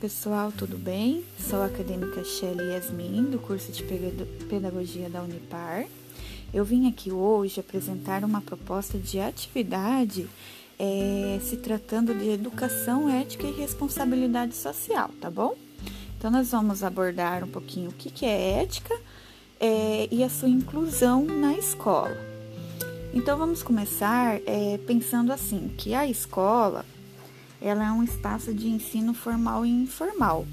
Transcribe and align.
pessoal, 0.00 0.50
tudo 0.50 0.78
bem? 0.78 1.22
Sou 1.38 1.60
a 1.60 1.66
acadêmica 1.66 2.24
Shelly 2.24 2.72
Yasmin, 2.72 3.24
do 3.24 3.38
curso 3.38 3.70
de 3.70 3.84
Pedagogia 4.48 5.10
da 5.10 5.20
Unipar. 5.20 5.84
Eu 6.54 6.64
vim 6.64 6.88
aqui 6.88 7.12
hoje 7.12 7.60
apresentar 7.60 8.24
uma 8.24 8.40
proposta 8.40 8.96
de 8.96 9.20
atividade 9.20 10.26
é, 10.78 11.38
se 11.42 11.58
tratando 11.58 12.14
de 12.14 12.30
educação 12.30 13.10
ética 13.10 13.46
e 13.46 13.52
responsabilidade 13.52 14.54
social, 14.54 15.10
tá 15.20 15.30
bom? 15.30 15.54
Então, 16.16 16.30
nós 16.30 16.50
vamos 16.50 16.82
abordar 16.82 17.44
um 17.44 17.48
pouquinho 17.48 17.90
o 17.90 17.92
que, 17.92 18.24
é 18.24 18.62
ética 18.62 18.98
é, 19.60 20.08
e 20.10 20.24
a 20.24 20.30
sua 20.30 20.48
inclusão 20.48 21.26
na 21.26 21.52
escola. 21.58 22.16
Então, 23.12 23.36
vamos 23.36 23.62
começar 23.62 24.40
é, 24.46 24.80
pensando 24.86 25.30
assim, 25.30 25.70
que 25.76 25.92
a 25.92 26.06
escola 26.06 26.86
ela 27.60 27.86
é 27.86 27.92
um 27.92 28.02
espaço 28.02 28.54
de 28.54 28.68
ensino 28.68 29.12
formal 29.12 29.66
e 29.66 29.70
informal. 29.70 30.46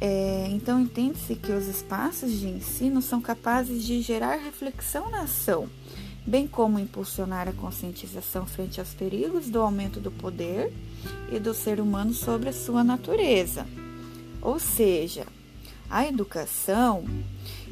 É, 0.00 0.48
então, 0.50 0.80
entende-se 0.80 1.34
que 1.34 1.52
os 1.52 1.66
espaços 1.66 2.32
de 2.32 2.48
ensino 2.48 3.00
são 3.00 3.20
capazes 3.20 3.84
de 3.84 4.00
gerar 4.00 4.36
reflexão 4.36 5.10
na 5.10 5.22
ação, 5.22 5.68
bem 6.26 6.46
como 6.46 6.78
impulsionar 6.78 7.48
a 7.48 7.52
conscientização 7.52 8.44
frente 8.46 8.80
aos 8.80 8.92
perigos 8.94 9.48
do 9.48 9.60
aumento 9.60 10.00
do 10.00 10.10
poder 10.10 10.72
e 11.32 11.38
do 11.38 11.54
ser 11.54 11.80
humano 11.80 12.12
sobre 12.12 12.48
a 12.48 12.52
sua 12.52 12.84
natureza. 12.84 13.66
Ou 14.42 14.58
seja, 14.58 15.26
a 15.88 16.06
educação 16.06 17.04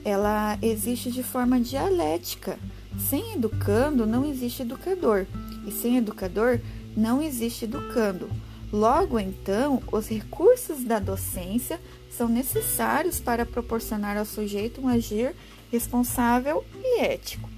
ela 0.05 0.59
existe 0.61 1.11
de 1.11 1.23
forma 1.23 1.61
dialética. 1.61 2.59
Sem 2.99 3.35
educando 3.35 4.07
não 4.07 4.25
existe 4.25 4.63
educador, 4.63 5.27
e 5.67 5.71
sem 5.71 5.97
educador 5.97 6.61
não 6.97 7.23
existe 7.23 7.65
educando. 7.65 8.29
Logo, 8.73 9.19
então, 9.19 9.83
os 9.93 10.09
recursos 10.09 10.83
da 10.83 10.99
docência 10.99 11.79
são 12.11 12.29
necessários 12.29 13.21
para 13.21 13.45
proporcionar 13.45 14.17
ao 14.17 14.25
sujeito 14.25 14.81
um 14.81 14.89
agir 14.89 15.35
responsável 15.71 16.65
e 16.83 17.01
ético. 17.01 17.49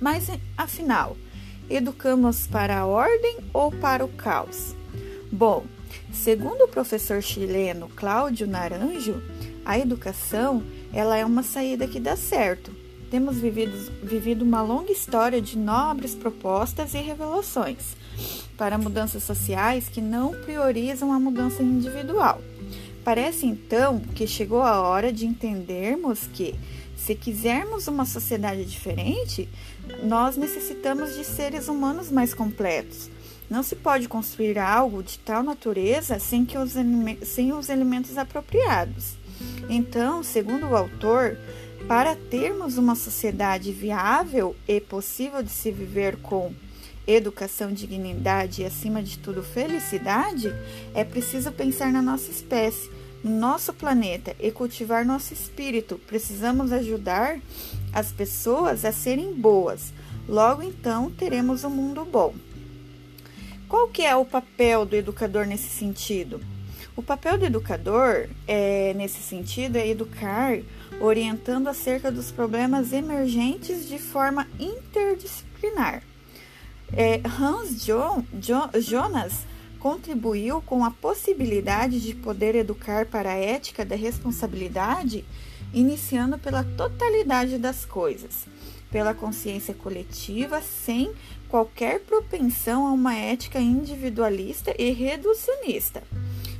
Mas, 0.00 0.28
afinal, 0.56 1.16
educamos 1.68 2.46
para 2.46 2.78
a 2.78 2.86
ordem 2.86 3.38
ou 3.52 3.70
para 3.70 4.04
o 4.04 4.08
caos? 4.08 4.74
Bom, 5.30 5.64
segundo 6.12 6.64
o 6.64 6.68
professor 6.68 7.22
chileno 7.22 7.88
Cláudio 7.88 8.46
Naranjo, 8.46 9.22
a 9.64 9.78
educação 9.78 10.62
ela 10.92 11.16
é 11.16 11.24
uma 11.24 11.42
saída 11.42 11.86
que 11.86 12.00
dá 12.00 12.16
certo. 12.16 12.79
Temos 13.10 13.38
vivido, 13.38 13.76
vivido 14.02 14.42
uma 14.42 14.62
longa 14.62 14.92
história 14.92 15.42
de 15.42 15.58
nobres 15.58 16.14
propostas 16.14 16.94
e 16.94 16.98
revelações 16.98 17.96
para 18.56 18.78
mudanças 18.78 19.22
sociais 19.22 19.88
que 19.88 20.00
não 20.00 20.32
priorizam 20.42 21.12
a 21.12 21.18
mudança 21.18 21.62
individual. 21.62 22.40
Parece 23.02 23.46
então 23.46 23.98
que 24.14 24.26
chegou 24.26 24.62
a 24.62 24.80
hora 24.80 25.12
de 25.12 25.26
entendermos 25.26 26.28
que, 26.32 26.54
se 26.96 27.14
quisermos 27.14 27.88
uma 27.88 28.04
sociedade 28.04 28.64
diferente, 28.64 29.48
nós 30.02 30.36
necessitamos 30.36 31.16
de 31.16 31.24
seres 31.24 31.66
humanos 31.66 32.10
mais 32.10 32.34
completos. 32.34 33.10
Não 33.48 33.62
se 33.62 33.74
pode 33.74 34.06
construir 34.06 34.58
algo 34.58 35.02
de 35.02 35.18
tal 35.18 35.42
natureza 35.42 36.18
sem, 36.20 36.44
que 36.44 36.56
os, 36.56 36.74
sem 37.24 37.52
os 37.52 37.68
elementos 37.68 38.16
apropriados. 38.16 39.14
Então, 39.68 40.22
segundo 40.22 40.68
o 40.68 40.76
autor, 40.76 41.38
para 41.86 42.14
termos 42.14 42.78
uma 42.78 42.94
sociedade 42.94 43.72
viável 43.72 44.54
e 44.66 44.80
possível 44.80 45.42
de 45.42 45.50
se 45.50 45.70
viver 45.70 46.16
com 46.18 46.52
educação, 47.06 47.72
dignidade 47.72 48.62
e, 48.62 48.64
acima 48.64 49.02
de 49.02 49.18
tudo, 49.18 49.42
felicidade, 49.42 50.54
é 50.94 51.04
preciso 51.04 51.50
pensar 51.50 51.92
na 51.92 52.02
nossa 52.02 52.30
espécie, 52.30 52.90
no 53.22 53.38
nosso 53.38 53.72
planeta 53.72 54.34
e 54.38 54.50
cultivar 54.50 55.04
nosso 55.04 55.32
espírito. 55.32 56.00
Precisamos 56.06 56.72
ajudar 56.72 57.40
as 57.92 58.12
pessoas 58.12 58.84
a 58.84 58.92
serem 58.92 59.34
boas. 59.34 59.92
Logo 60.28 60.62
então 60.62 61.10
teremos 61.10 61.64
um 61.64 61.70
mundo 61.70 62.04
bom. 62.04 62.34
Qual 63.68 63.88
que 63.88 64.02
é 64.02 64.14
o 64.14 64.24
papel 64.24 64.84
do 64.84 64.96
educador 64.96 65.46
nesse 65.46 65.68
sentido? 65.68 66.40
O 67.00 67.02
papel 67.02 67.38
do 67.38 67.46
educador, 67.46 68.28
é, 68.46 68.92
nesse 68.92 69.22
sentido, 69.22 69.76
é 69.76 69.88
educar 69.88 70.58
orientando 71.00 71.66
acerca 71.68 72.12
dos 72.12 72.30
problemas 72.30 72.92
emergentes 72.92 73.88
de 73.88 73.98
forma 73.98 74.46
interdisciplinar. 74.58 76.02
É, 76.92 77.22
Hans 77.24 77.86
John, 77.86 78.22
John, 78.34 78.68
Jonas 78.78 79.46
contribuiu 79.78 80.60
com 80.60 80.84
a 80.84 80.90
possibilidade 80.90 82.02
de 82.02 82.14
poder 82.14 82.54
educar 82.54 83.06
para 83.06 83.30
a 83.30 83.38
ética 83.38 83.82
da 83.82 83.96
responsabilidade, 83.96 85.24
iniciando 85.72 86.36
pela 86.38 86.62
totalidade 86.62 87.56
das 87.56 87.86
coisas, 87.86 88.44
pela 88.90 89.14
consciência 89.14 89.72
coletiva, 89.72 90.60
sem 90.60 91.10
qualquer 91.48 92.00
propensão 92.00 92.86
a 92.86 92.92
uma 92.92 93.14
ética 93.14 93.58
individualista 93.58 94.74
e 94.78 94.90
reducionista. 94.90 96.02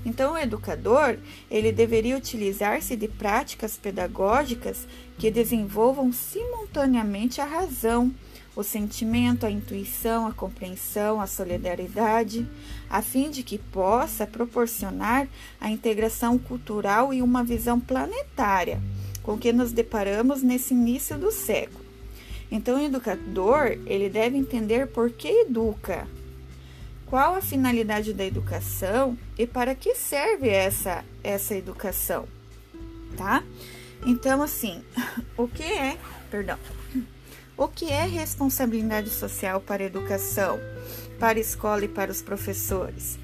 Então, 0.04 0.32
o 0.32 0.38
educador, 0.38 1.18
ele 1.50 1.72
deveria 1.72 2.16
utilizar-se 2.16 2.96
de 2.96 3.06
práticas 3.06 3.76
pedagógicas 3.76 4.86
que 5.18 5.30
desenvolvam 5.30 6.10
simultaneamente 6.12 7.40
a 7.40 7.44
razão, 7.44 8.12
o 8.56 8.62
sentimento, 8.62 9.44
a 9.44 9.50
intuição, 9.50 10.26
a 10.26 10.32
compreensão, 10.32 11.20
a 11.20 11.26
solidariedade, 11.26 12.48
a 12.88 13.02
fim 13.02 13.30
de 13.30 13.42
que 13.42 13.58
possa 13.58 14.26
proporcionar 14.26 15.28
a 15.60 15.70
integração 15.70 16.38
cultural 16.38 17.12
e 17.12 17.22
uma 17.22 17.44
visão 17.44 17.78
planetária 17.78 18.80
com 19.22 19.38
que 19.38 19.52
nos 19.52 19.70
deparamos 19.70 20.42
nesse 20.42 20.74
início 20.74 21.18
do 21.18 21.30
século. 21.30 21.84
Então, 22.50 22.76
o 22.76 22.84
educador, 22.84 23.78
ele 23.86 24.08
deve 24.08 24.36
entender 24.36 24.88
por 24.88 25.10
que 25.10 25.28
educa, 25.28 26.08
qual 27.10 27.34
a 27.34 27.42
finalidade 27.42 28.14
da 28.14 28.24
educação 28.24 29.18
e 29.36 29.44
para 29.44 29.74
que 29.74 29.96
serve 29.96 30.48
essa 30.48 31.04
essa 31.24 31.56
educação, 31.56 32.26
tá? 33.16 33.42
Então, 34.06 34.40
assim, 34.40 34.82
o 35.36 35.48
que 35.48 35.64
é, 35.64 35.98
perdão, 36.30 36.56
o 37.56 37.68
que 37.68 37.90
é 37.90 38.06
responsabilidade 38.06 39.10
social 39.10 39.60
para 39.60 39.82
a 39.82 39.86
educação, 39.86 40.58
para 41.18 41.38
a 41.38 41.42
escola 41.42 41.84
e 41.84 41.88
para 41.88 42.10
os 42.10 42.22
professores? 42.22 43.18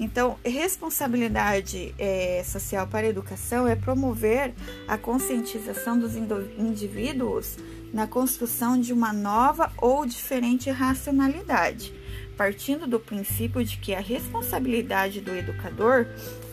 Então, 0.00 0.38
responsabilidade 0.44 1.94
é, 1.98 2.42
social 2.44 2.86
para 2.86 3.06
a 3.06 3.10
educação 3.10 3.66
é 3.66 3.76
promover 3.76 4.54
a 4.86 4.96
conscientização 4.96 5.98
dos 5.98 6.16
indivíduos 6.16 7.56
na 7.92 8.06
construção 8.06 8.80
de 8.80 8.92
uma 8.92 9.12
nova 9.12 9.72
ou 9.76 10.06
diferente 10.06 10.70
racionalidade, 10.70 11.92
partindo 12.38 12.86
do 12.86 13.00
princípio 13.00 13.64
de 13.64 13.76
que 13.78 13.92
a 13.92 14.00
responsabilidade 14.00 15.20
do 15.20 15.34
educador 15.34 16.06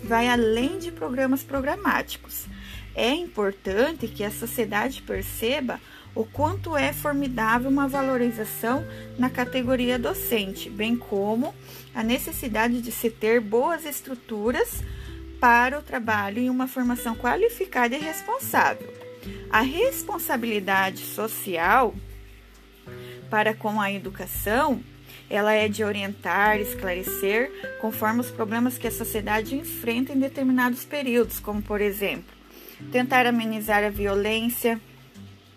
vai 0.04 0.28
além 0.28 0.80
de 0.80 0.92
programas 0.92 1.44
programáticos. 1.44 2.48
É 2.96 3.12
importante 3.12 4.08
que 4.08 4.24
a 4.24 4.32
sociedade 4.32 5.04
perceba 5.04 5.80
o 6.16 6.26
quanto 6.26 6.76
é 6.76 6.92
formidável 6.92 7.70
uma 7.70 7.88
valorização 7.88 8.84
na 9.20 9.30
categoria 9.30 10.00
docente, 10.00 10.72
bem 10.72 10.96
como 10.96 11.54
a 11.94 12.02
necessidade 12.02 12.82
de 12.82 12.92
se 12.92 13.12
ter 13.12 13.40
boas 13.40 13.86
estruturas 13.86 14.82
para 15.40 15.78
o 15.78 15.84
trabalho 15.84 16.42
e 16.42 16.50
uma 16.50 16.68
formação 16.68 17.16
qualificada 17.16 17.96
e 17.96 18.00
responsável. 18.00 18.92
A 19.52 19.62
responsabilidade 19.62 21.00
social 21.00 21.94
para 23.30 23.54
com 23.54 23.82
a 23.82 23.92
educação, 23.92 24.82
ela 25.30 25.54
é 25.54 25.68
de 25.68 25.84
orientar, 25.84 26.60
esclarecer 26.60 27.52
conforme 27.82 28.22
os 28.22 28.32
problemas 28.32 28.78
que 28.78 28.88
a 28.88 28.92
sociedade 28.92 29.56
enfrenta 29.56 30.14
em 30.14 30.20
determinados 30.20 30.86
períodos, 30.86 31.40
como 31.40 31.62
por 31.62 31.82
exemplo, 31.82 32.34
tentar 32.92 33.26
amenizar 33.26 33.84
a 33.84 33.90
violência, 33.90 34.80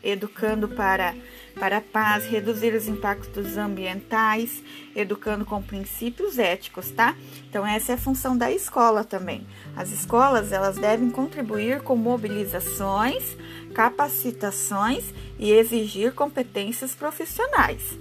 educando 0.02 0.68
para, 0.68 1.14
para 1.58 1.78
a 1.78 1.80
paz, 1.80 2.26
reduzir 2.26 2.74
os 2.74 2.86
impactos 2.86 3.56
ambientais, 3.56 4.62
educando 4.94 5.44
com 5.44 5.62
princípios 5.62 6.38
éticos, 6.38 6.90
tá? 6.90 7.16
Então 7.48 7.66
essa 7.66 7.92
é 7.92 7.94
a 7.94 7.98
função 7.98 8.36
da 8.36 8.50
escola 8.50 9.04
também. 9.04 9.46
As 9.76 9.90
escolas 9.90 10.52
elas 10.52 10.76
devem 10.76 11.10
contribuir 11.10 11.82
com 11.82 11.96
mobilizações, 11.96 13.36
capacitações 13.74 15.04
e 15.38 15.52
exigir 15.52 16.12
competências 16.12 16.94
profissionais. 16.94 17.98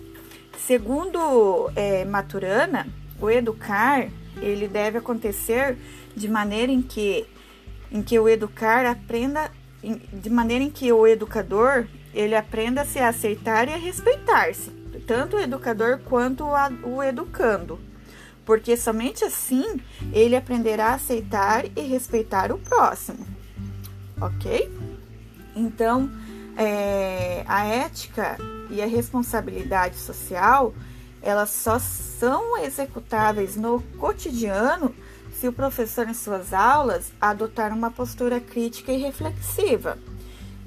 Segundo 0.58 1.72
é, 1.76 2.04
Maturana, 2.06 2.88
o 3.22 3.30
educar 3.30 4.10
ele 4.42 4.68
deve 4.68 4.98
acontecer 4.98 5.78
de 6.16 6.28
maneira 6.28 6.72
em 6.72 6.82
que 6.82 7.26
em 7.90 8.02
que 8.02 8.20
o 8.20 8.28
educar 8.28 8.86
aprenda 8.86 9.50
de 10.12 10.30
maneira 10.30 10.64
em 10.64 10.70
que 10.70 10.92
o 10.92 11.08
educador 11.08 11.88
ele 12.14 12.36
aprenda 12.36 12.82
a 12.82 12.86
se 12.86 13.00
aceitar 13.00 13.70
e 13.70 13.74
a 13.74 13.78
respeitar-se, 13.78 14.72
tanto 15.06 15.38
o 15.38 15.40
educador 15.40 16.00
quanto 16.00 16.44
o 16.84 17.02
educando. 17.02 17.80
porque 18.48 18.78
somente 18.78 19.26
assim 19.26 19.82
ele 20.14 20.34
aprenderá 20.34 20.88
a 20.88 20.94
aceitar 20.96 21.66
e 21.76 21.82
respeitar 21.82 22.50
o 22.50 22.58
próximo, 22.58 23.28
ok? 24.22 24.72
Então, 25.54 26.10
é, 26.56 27.44
a 27.46 27.66
ética 27.66 28.38
e 28.70 28.82
a 28.82 28.86
responsabilidade 28.86 29.98
social 29.98 30.74
elas 31.22 31.50
só 31.50 31.80
são 31.80 32.58
executáveis 32.60 33.56
no 33.56 33.82
cotidiano 33.98 34.94
se 35.34 35.48
o 35.48 35.54
professor 35.54 36.08
em 36.08 36.14
suas 36.14 36.54
aulas 36.54 37.12
adotar 37.20 37.74
uma 37.74 37.92
postura 37.92 38.40
crítica 38.40 38.92
e 38.92 38.98
reflexiva. 38.98 39.98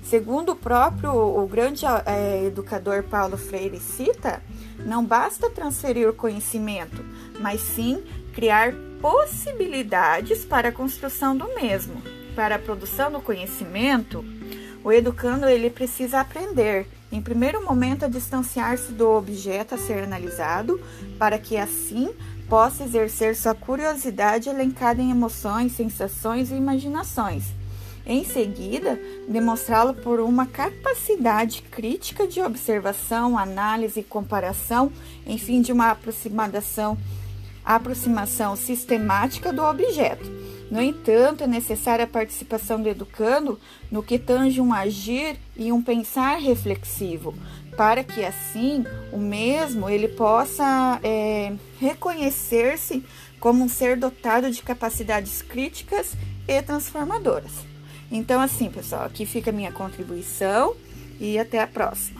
Segundo 0.02 0.52
o 0.52 0.56
próprio 0.56 1.12
o 1.12 1.46
grande 1.46 1.84
é, 2.06 2.44
educador 2.44 3.02
Paulo 3.04 3.36
Freire 3.36 3.78
cita, 3.78 4.42
não 4.78 5.04
basta 5.04 5.50
transferir 5.50 6.08
o 6.08 6.14
conhecimento, 6.14 7.04
mas 7.40 7.60
sim 7.60 8.02
criar 8.34 8.72
possibilidades 9.00 10.44
para 10.44 10.68
a 10.68 10.72
construção 10.72 11.36
do 11.36 11.46
mesmo. 11.54 12.02
Para 12.34 12.56
a 12.56 12.58
produção 12.58 13.10
do 13.10 13.20
conhecimento, 13.20 14.24
o 14.84 14.92
educando 14.92 15.46
ele 15.46 15.68
precisa 15.68 16.20
aprender, 16.20 16.86
em 17.12 17.20
primeiro 17.20 17.64
momento, 17.64 18.04
a 18.04 18.08
distanciar-se 18.08 18.92
do 18.92 19.08
objeto 19.10 19.74
a 19.74 19.78
ser 19.78 20.04
analisado, 20.04 20.80
para 21.18 21.38
que 21.38 21.56
assim 21.56 22.10
possa 22.48 22.84
exercer 22.84 23.34
sua 23.36 23.54
curiosidade 23.54 24.48
elencada 24.48 25.00
em 25.00 25.10
emoções, 25.10 25.72
sensações 25.72 26.50
e 26.50 26.54
imaginações. 26.54 27.44
Em 28.06 28.24
seguida, 28.24 28.98
demonstrá-lo 29.28 29.94
por 29.94 30.20
uma 30.20 30.46
capacidade 30.46 31.62
crítica 31.62 32.26
de 32.26 32.40
observação, 32.40 33.38
análise 33.38 34.00
e 34.00 34.04
comparação, 34.04 34.90
enfim, 35.26 35.60
de 35.60 35.70
uma 35.72 35.90
aproximação, 35.90 36.96
aproximação 37.64 38.56
sistemática 38.56 39.52
do 39.52 39.62
objeto. 39.62 40.28
No 40.70 40.80
entanto, 40.80 41.42
é 41.42 41.46
necessária 41.46 42.04
a 42.04 42.08
participação 42.08 42.80
do 42.80 42.88
educando 42.88 43.58
no 43.90 44.02
que 44.02 44.18
tange 44.18 44.60
um 44.60 44.72
agir 44.72 45.36
e 45.56 45.72
um 45.72 45.82
pensar 45.82 46.38
reflexivo, 46.38 47.34
para 47.76 48.04
que 48.04 48.24
assim 48.24 48.84
o 49.12 49.18
mesmo 49.18 49.90
ele 49.90 50.06
possa 50.06 51.00
é, 51.02 51.52
reconhecer-se 51.80 53.04
como 53.40 53.64
um 53.64 53.68
ser 53.68 53.96
dotado 53.96 54.50
de 54.50 54.62
capacidades 54.62 55.42
críticas 55.42 56.14
e 56.46 56.62
transformadoras. 56.62 57.52
Então, 58.12 58.40
assim, 58.40 58.70
pessoal, 58.70 59.04
aqui 59.04 59.26
fica 59.26 59.50
a 59.50 59.52
minha 59.52 59.72
contribuição 59.72 60.76
e 61.18 61.38
até 61.38 61.60
a 61.60 61.66
próxima. 61.66 62.19